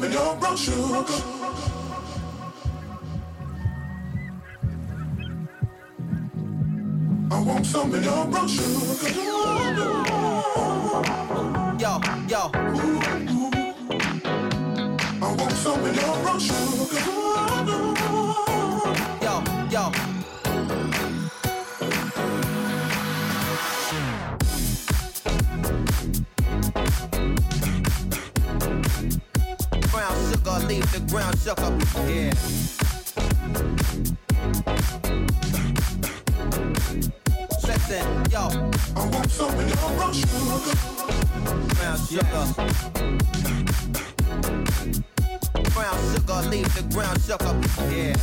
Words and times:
jumping 0.00 0.18
on 0.18 0.38
brown 0.38 0.56
sugar. 0.56 1.29
leave 46.50 46.74
the 46.74 46.82
ground 46.94 47.20
shook 47.22 47.42
up. 47.44 47.56
Yeah. 47.92 48.16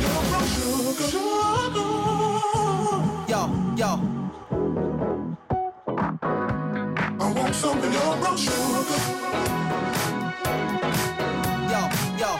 Your. 0.00 0.20
Yo, 3.28 3.40
yo. 3.76 3.90
I 7.18 7.32
want 7.32 7.54
sugar. 7.54 7.90
Yo, 11.70 11.80
yo. 12.18 12.30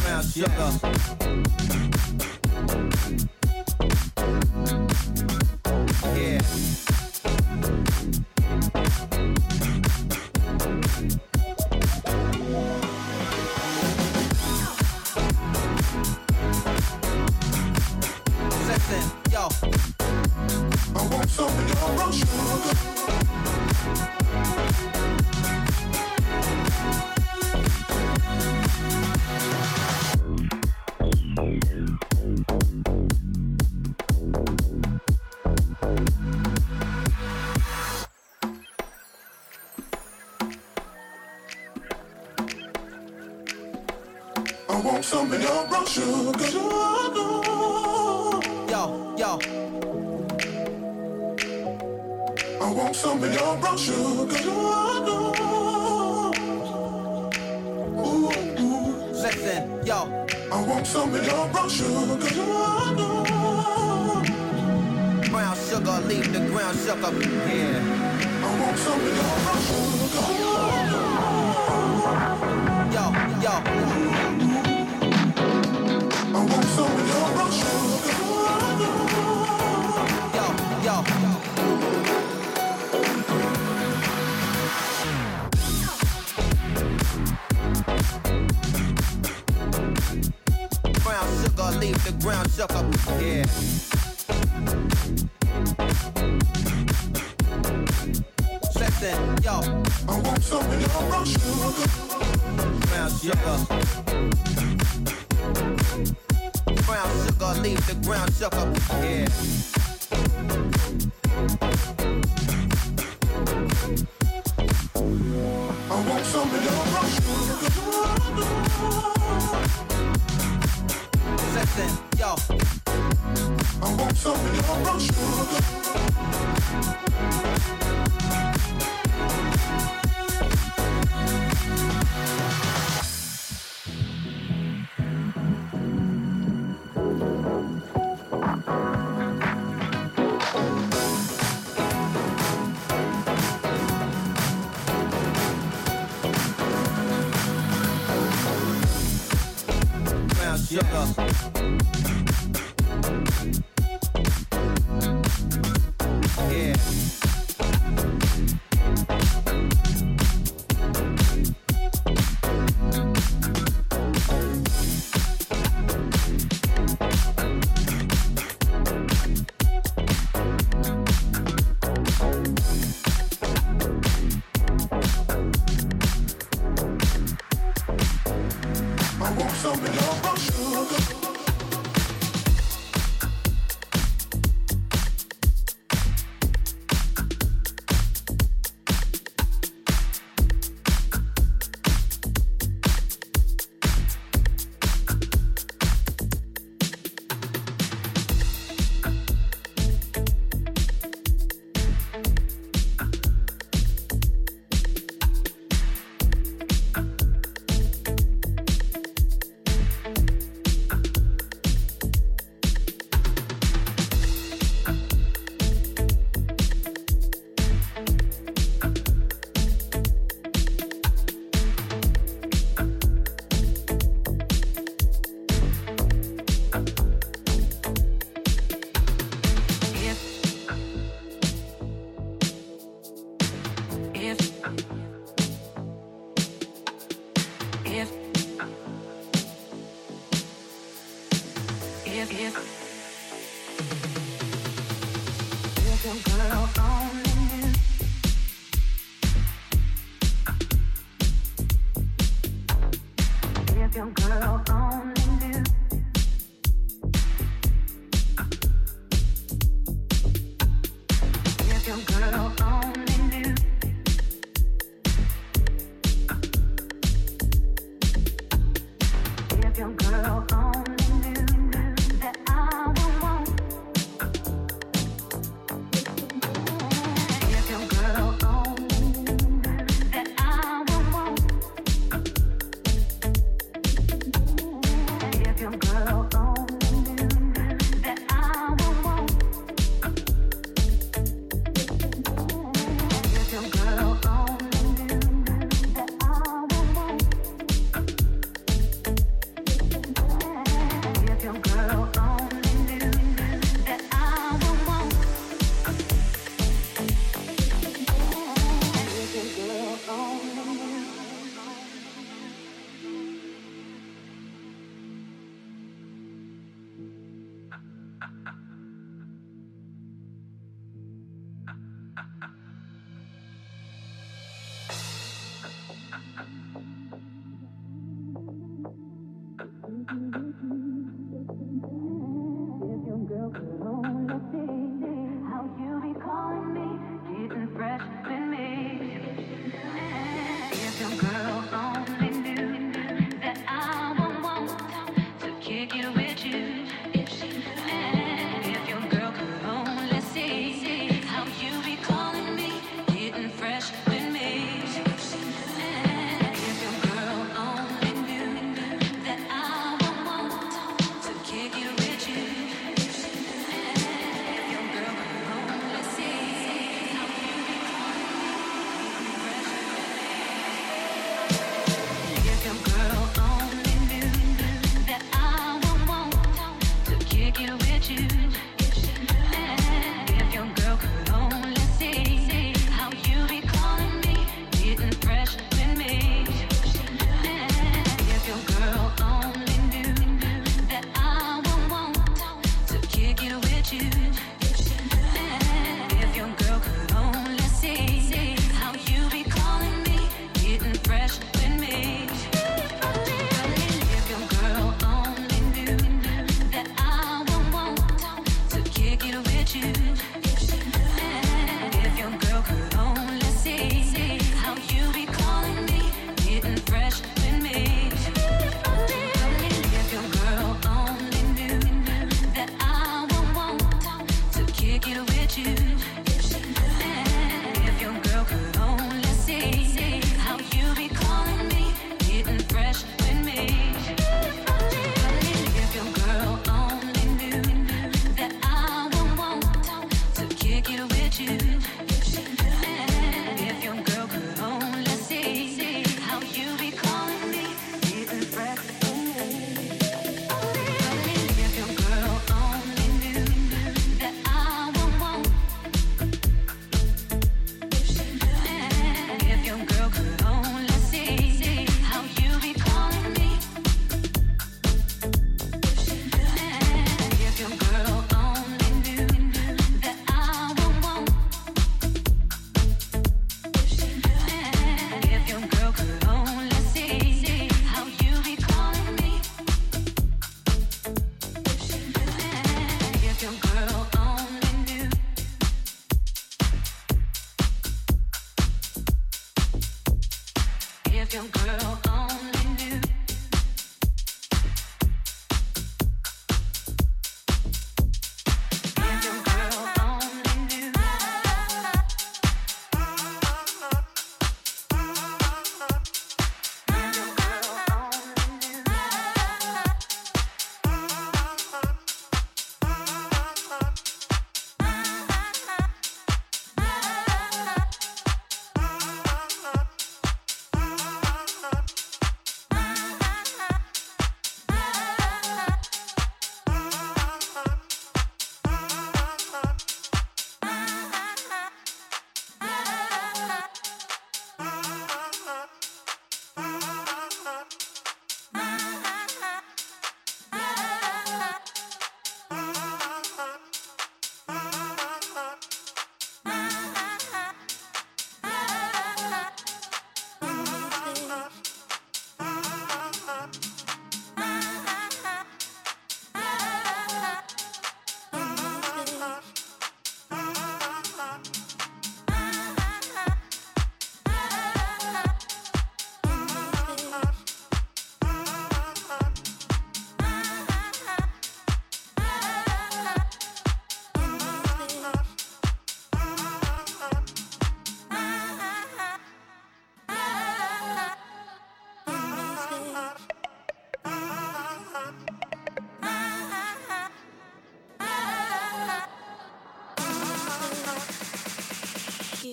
Brown 0.00 0.22
sugar. 0.22 0.70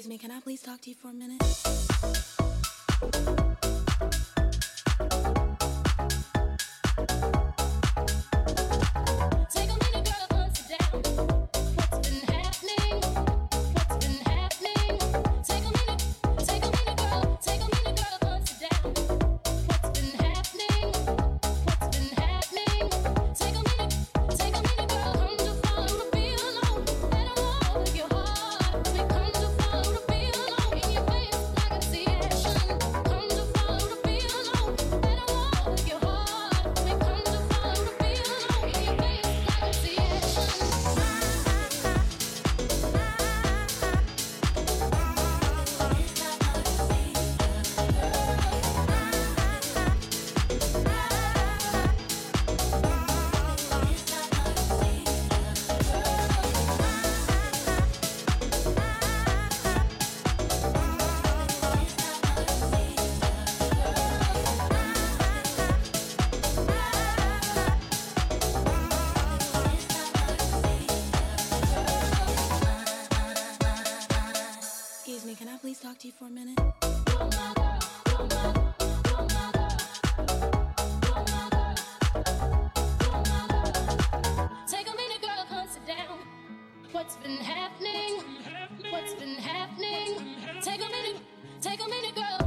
Excuse 0.08 0.24
me, 0.24 0.30
can 0.30 0.38
I 0.38 0.40
please 0.40 0.62
talk 0.62 0.80
to 0.84 0.90
you 0.90 0.96
for 0.96 1.10
a 1.10 1.14
minute? 1.14 1.87
been 87.24 87.38
happening? 87.38 88.22
What's 88.92 89.14
been 89.16 89.36
happening? 89.36 90.36
Take 90.62 90.82
a 90.82 90.90
minute, 90.90 91.22
take 91.62 91.80
a 91.84 91.90
minute, 91.90 92.16
girl. 92.16 92.47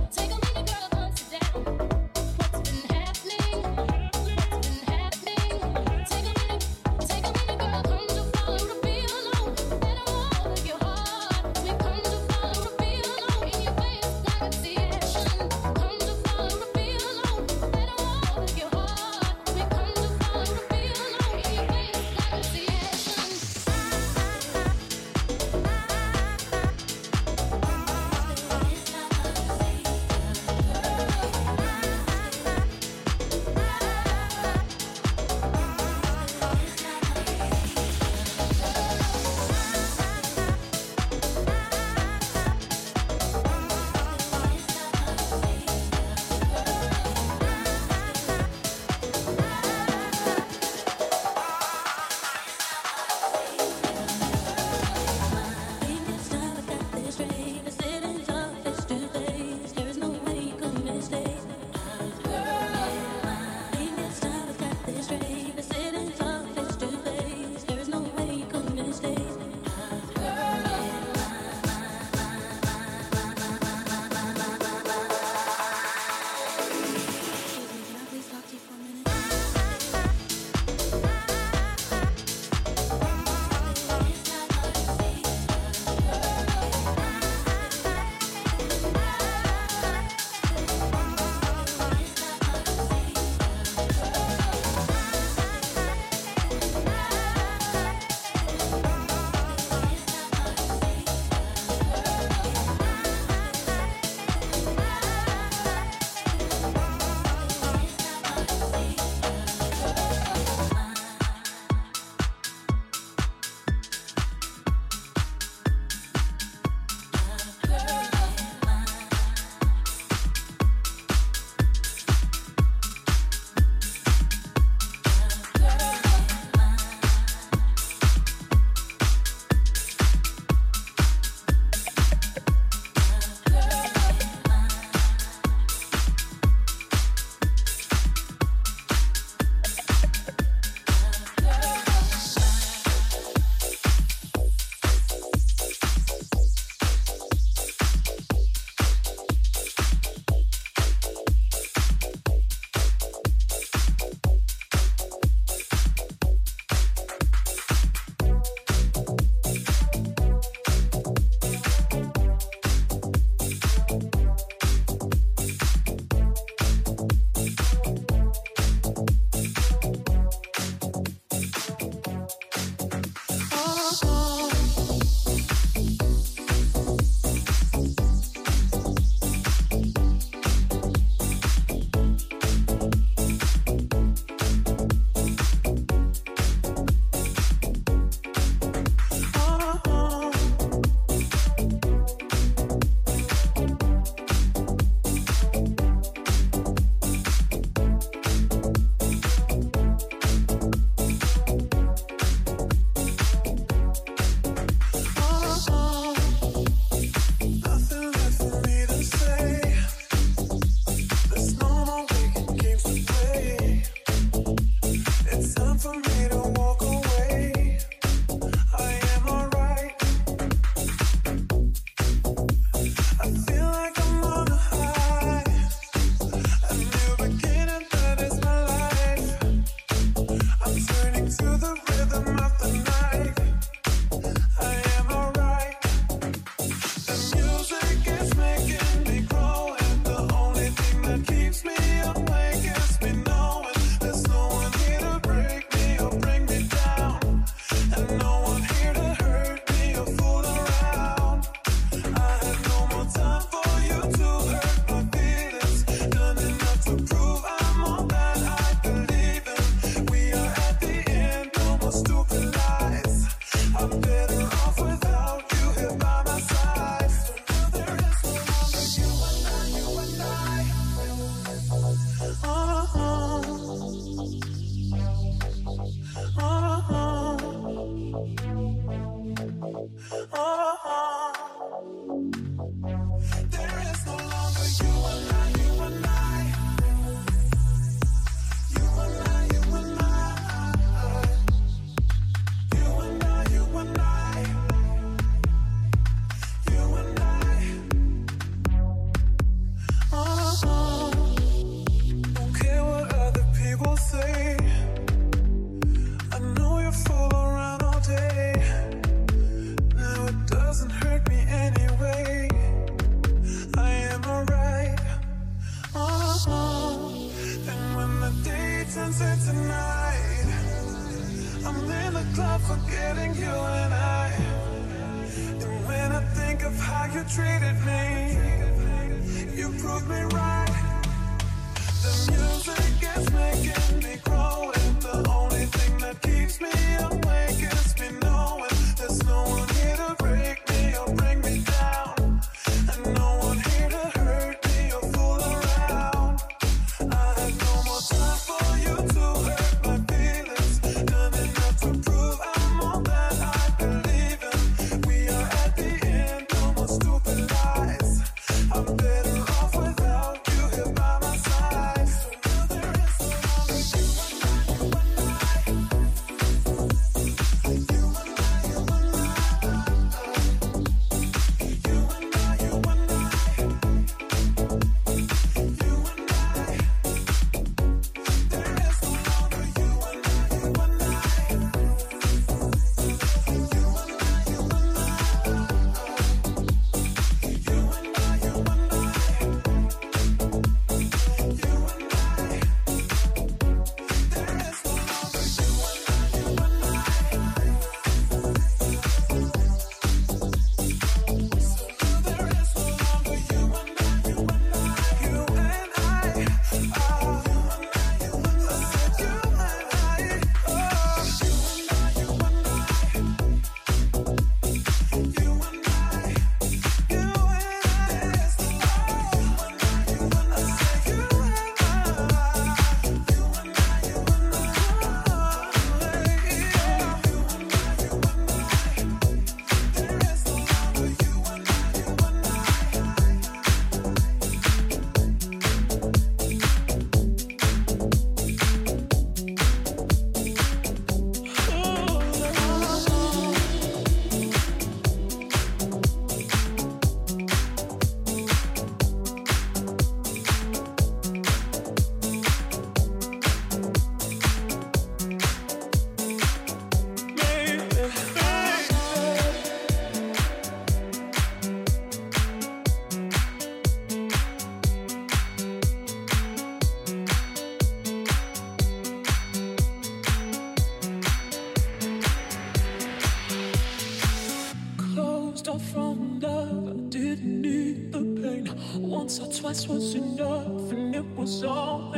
This 479.71 479.87
was 479.87 480.17
enough, 480.17 480.91
and 480.91 481.15
it 481.15 481.25
was 481.37 481.63
all. 481.63 482.13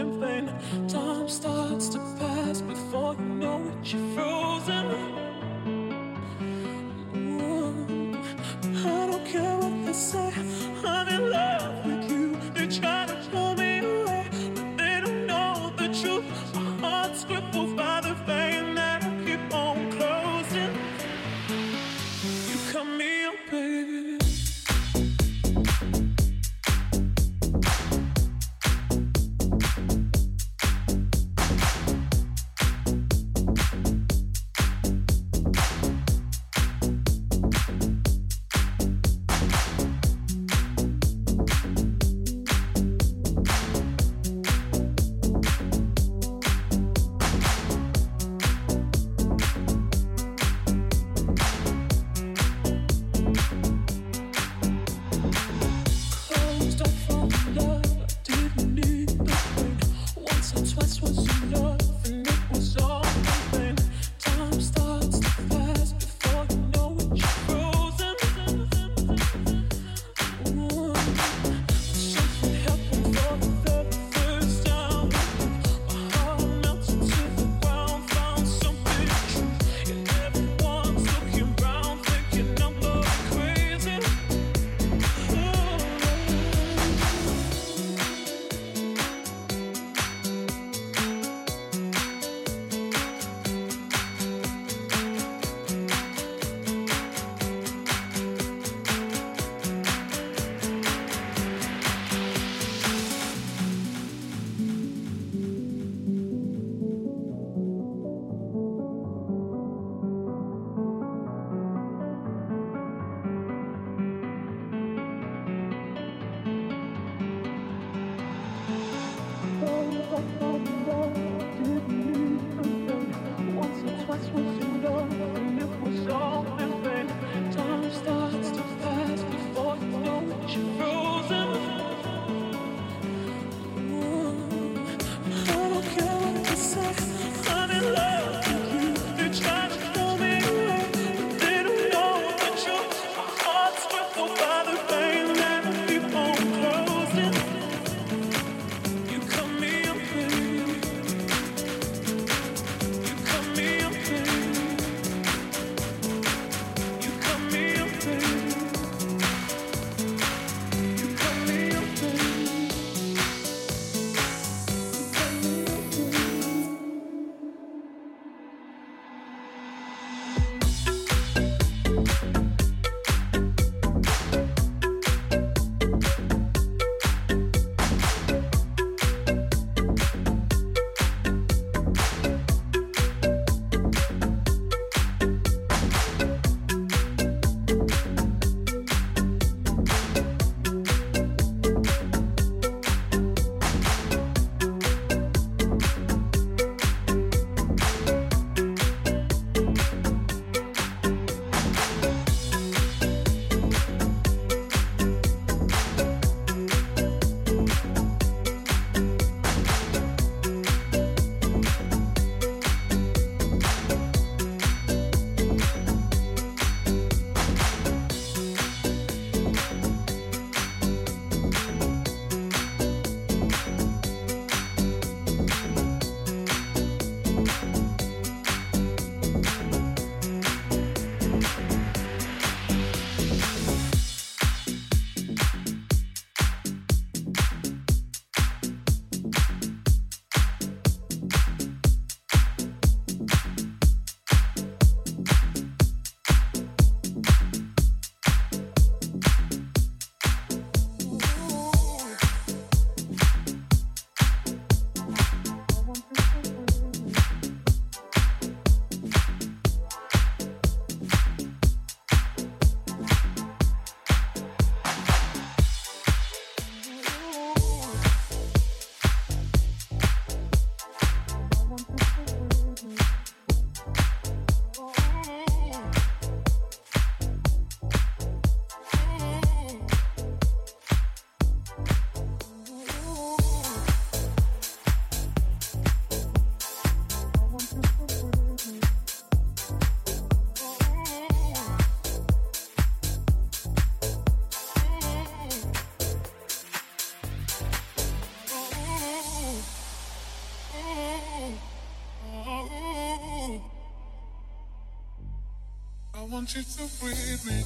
want 306.42 306.56
you 306.56 306.62
to 306.62 306.82
breathe 307.00 307.46
me. 307.46 307.62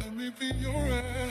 Let 0.00 0.16
me 0.16 0.32
be 0.36 0.46
your 0.58 0.74
air. 0.74 1.30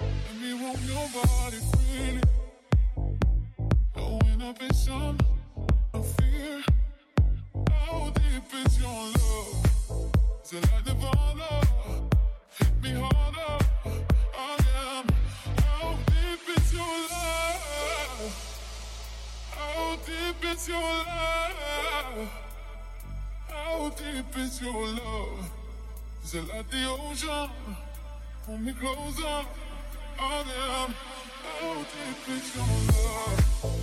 Let 0.00 0.36
me 0.40 0.54
warm 0.54 0.76
your 0.86 1.08
body 1.12 1.58
freely. 1.72 2.22
Going 3.96 4.42
up 4.42 4.62
in. 4.62 5.31
Still 26.32 26.50
at 26.52 26.70
the 26.70 26.88
ocean, 26.88 27.50
pull 28.46 28.56
me 28.56 28.72
closer. 28.72 29.44
I 30.18 30.40
am 30.40 30.94
out 31.62 31.86
here, 32.24 32.40
your 32.56 32.64
love. 33.66 33.81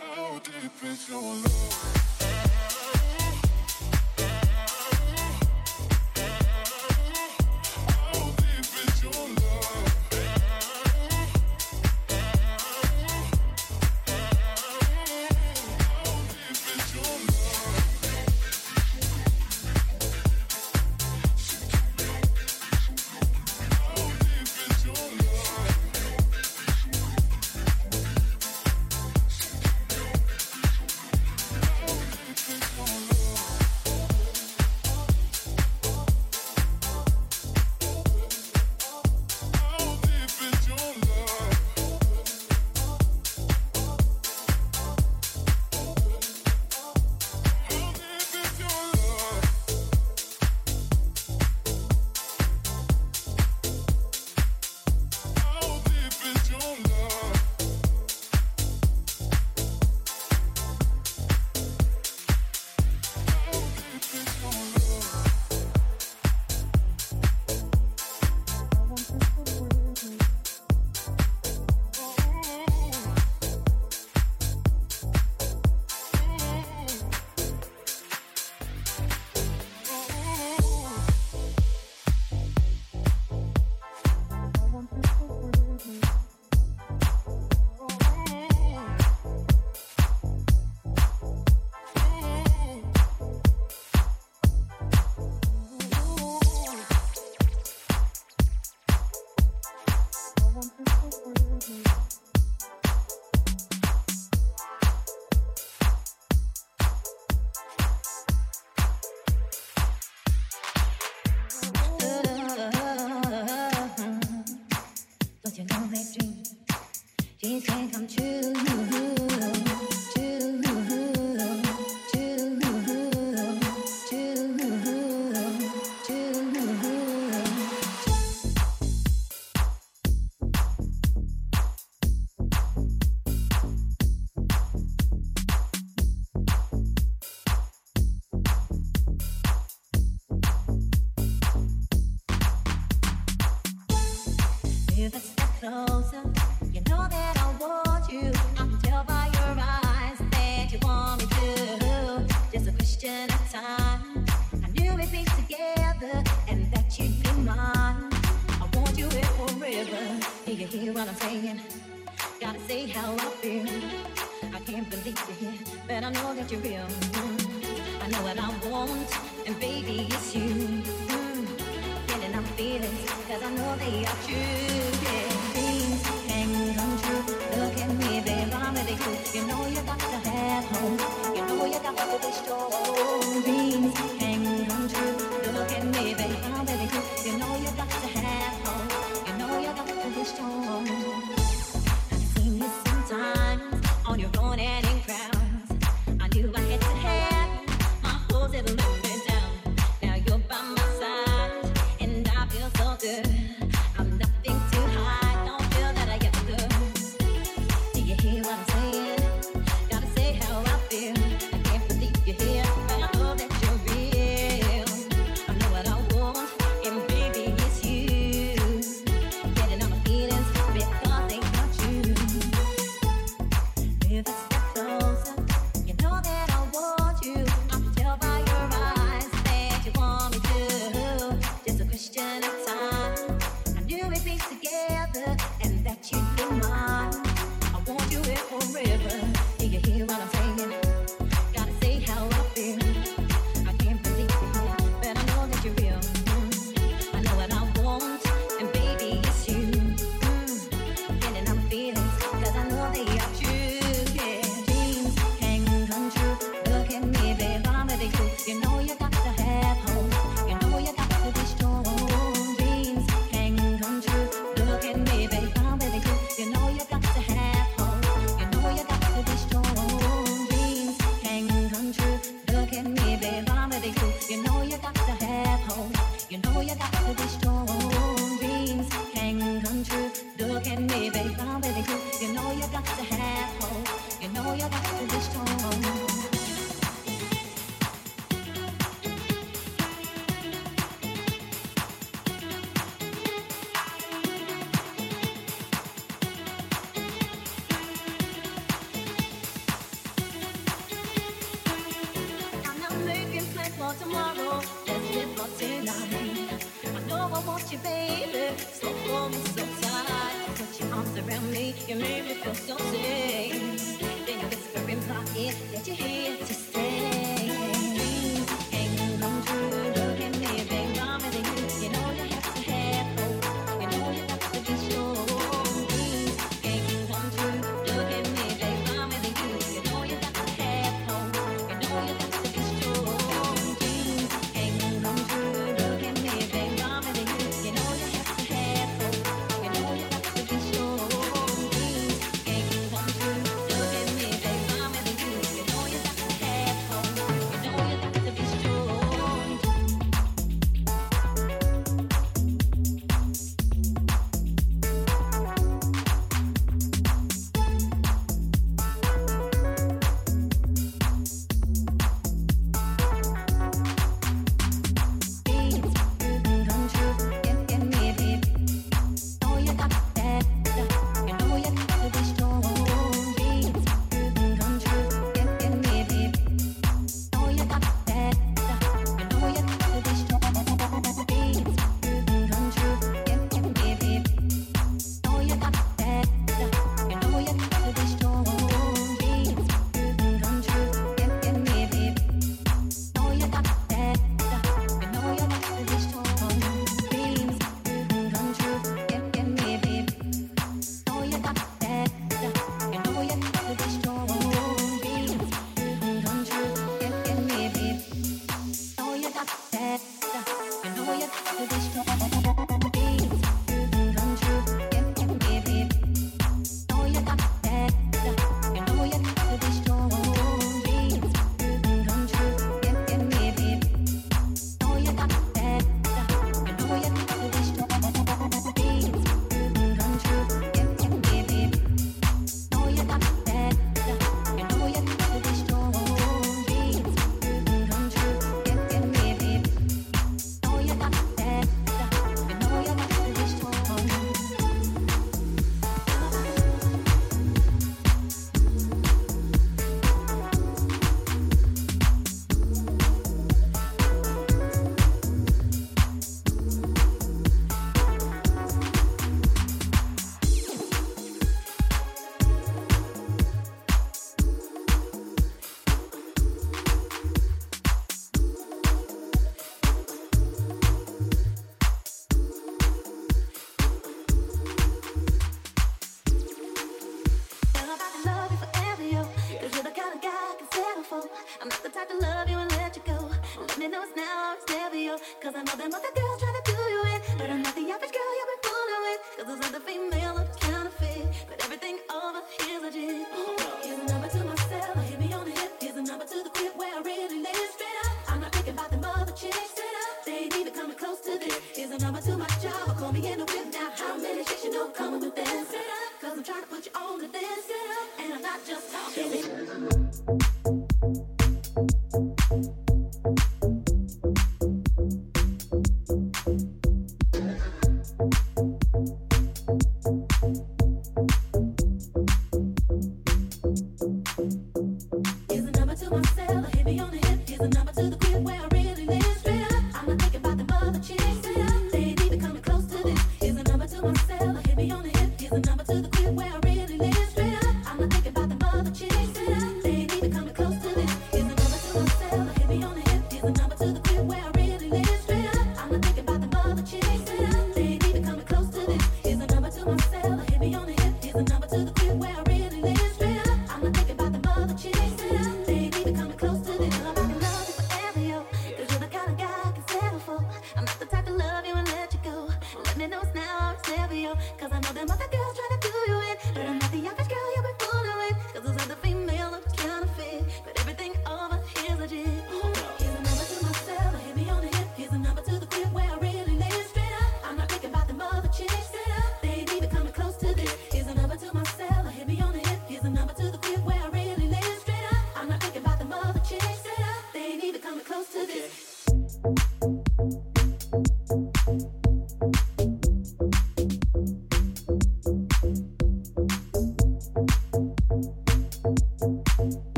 Oh, 0.00 0.40
deep 0.44 0.84
is 0.84 1.08
your 1.08 1.22
love. 1.22 2.17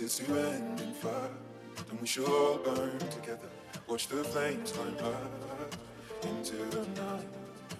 Is 0.00 0.16
to 0.18 0.24
end 0.24 0.80
in 0.80 0.92
fire, 0.92 1.28
then 1.88 1.98
we 2.00 2.06
should 2.06 2.24
all 2.26 2.56
burn 2.58 2.98
together. 2.98 3.48
Watch 3.86 4.06
the 4.08 4.24
flames 4.24 4.72
climb 4.72 4.96
high 4.98 6.28
into 6.28 6.56
the 6.56 6.86
night, 7.00 7.26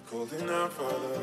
calling 0.09 0.49
out 0.49 0.73
Father. 0.73 1.21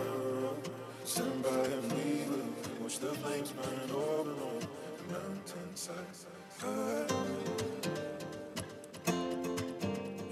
Stand 1.05 1.43
by 1.43 1.49
and 1.51 1.93
we 1.93 2.25
will 2.29 2.83
watch 2.83 2.99
the 2.99 3.09
flames 3.09 3.51
burn 3.53 3.91
over 3.95 4.31
on 4.31 4.61
the 4.97 5.05
mountainside. 5.13 6.17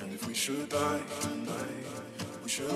And 0.01 0.13
if 0.13 0.27
we 0.27 0.35
should 0.35 0.69
die 0.69 1.03
tonight, 1.21 1.87
we 2.43 2.49
should 2.49 2.71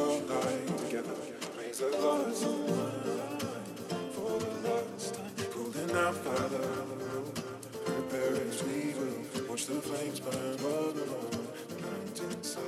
watch 9.62 9.66
the 9.66 9.88
flames 9.88 10.20
burn 10.20 10.56
all 10.64 10.90
along 10.90 11.30
the 11.68 11.76
mountainside. 11.86 12.62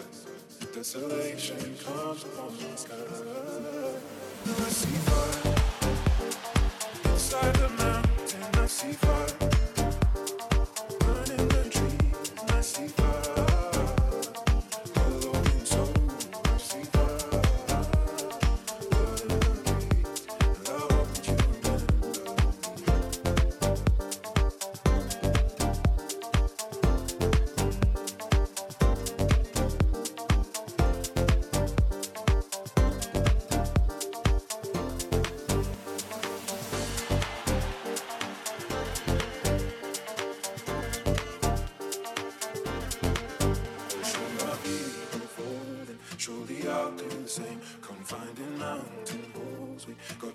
Desolation 0.74 1.76
comes 1.84 2.24
upon 2.24 2.56
the 2.58 2.76
sky. 2.76 2.94
I 4.46 4.68
see 4.68 4.96
fire 4.98 5.43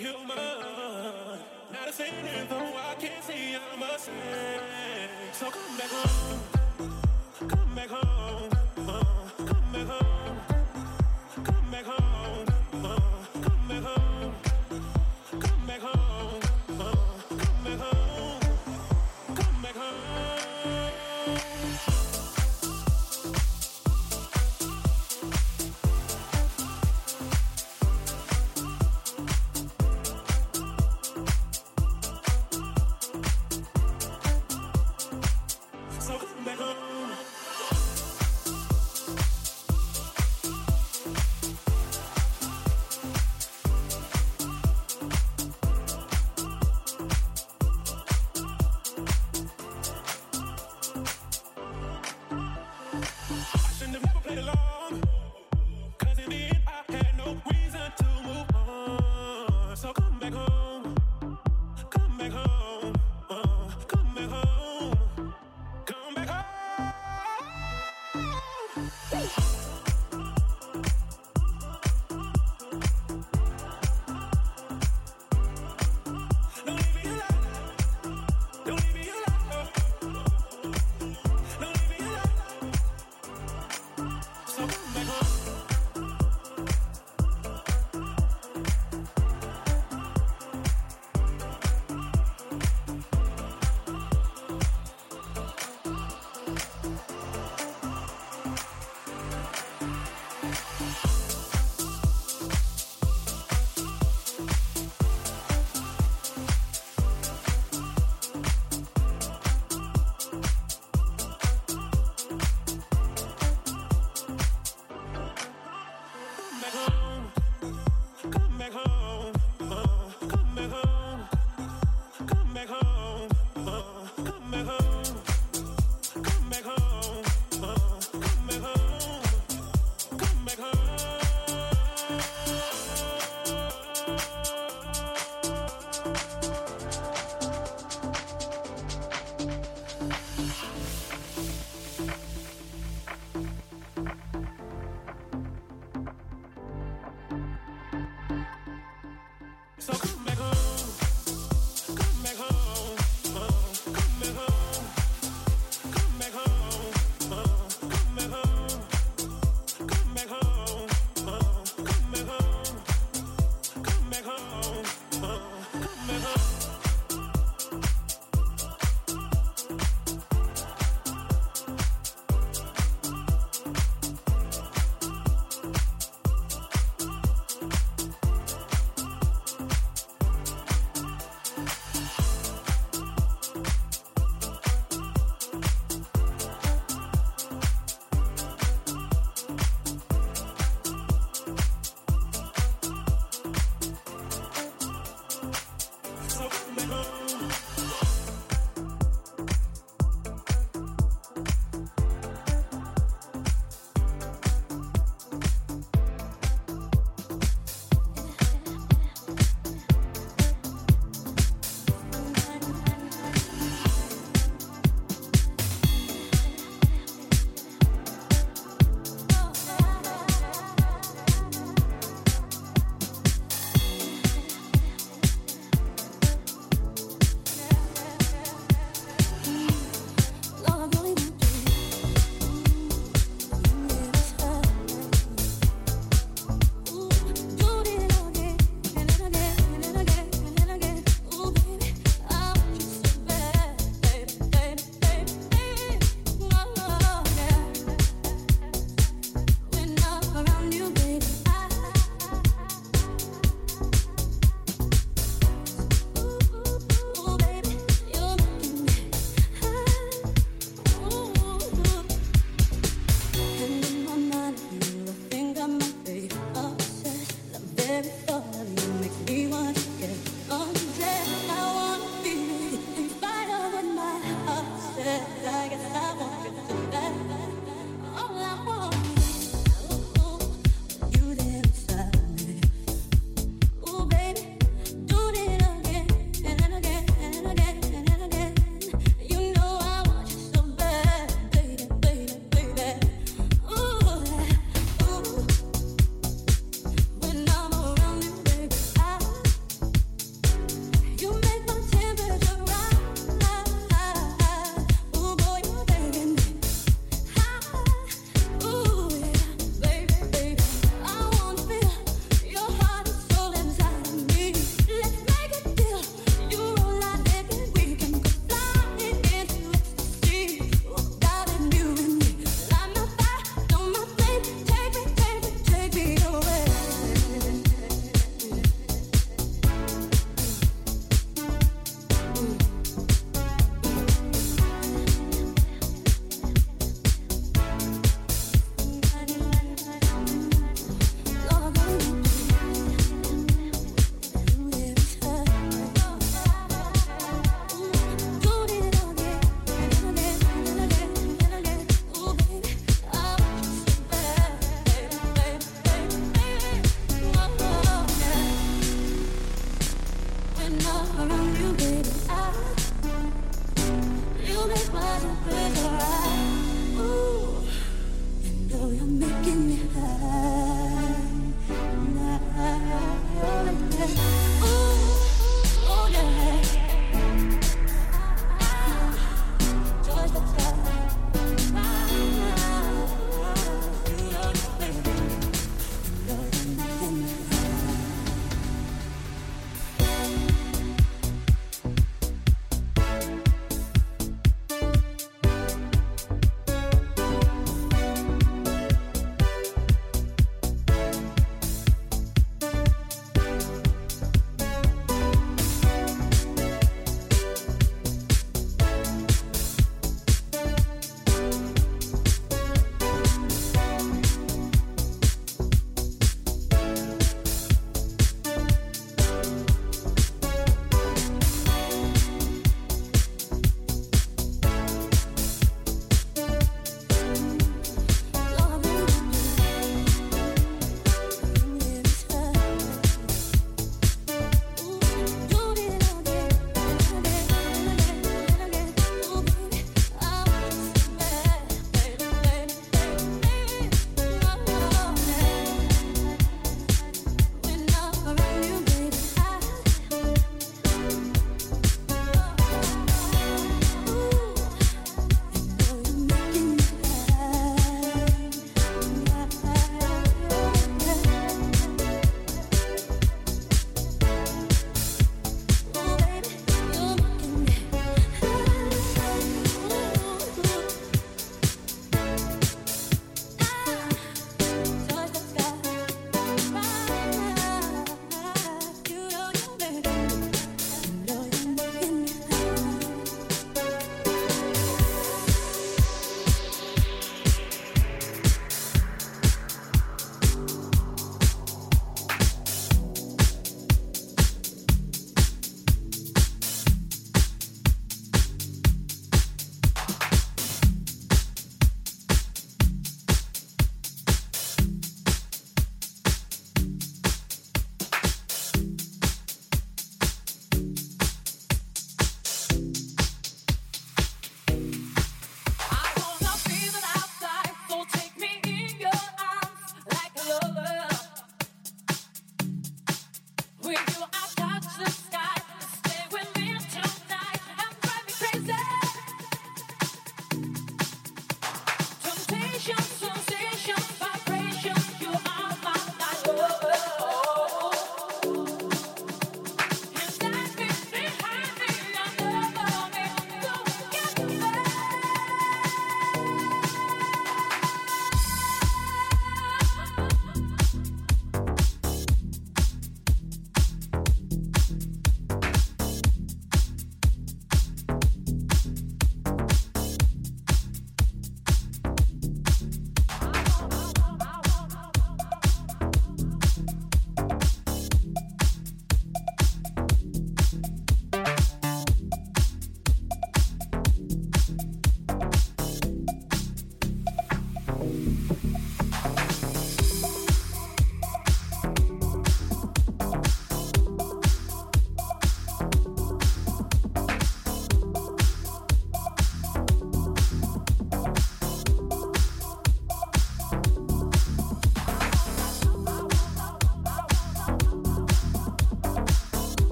human. 0.00 0.36
Not 1.72 1.88
a 1.88 1.92
sinner, 1.92 2.46
though 2.48 2.74
I 2.90 2.94
can't 2.98 3.22
see 3.22 3.54
I'm 3.54 3.82
a 3.82 3.98
sin. 3.98 5.10
So 5.32 5.50
come 5.50 5.76
back 5.76 5.90
home, 5.90 6.88
come 7.48 7.74
back 7.74 7.88
home. 7.88 8.59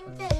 think 0.00 0.18
that 0.18 0.39